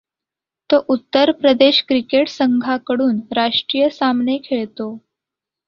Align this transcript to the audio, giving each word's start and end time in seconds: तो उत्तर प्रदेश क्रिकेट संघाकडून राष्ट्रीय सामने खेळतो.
तो 0.69 0.77
उत्तर 0.89 1.31
प्रदेश 1.31 1.81
क्रिकेट 1.87 2.29
संघाकडून 2.29 3.19
राष्ट्रीय 3.31 3.89
सामने 3.89 4.37
खेळतो. 4.45 4.91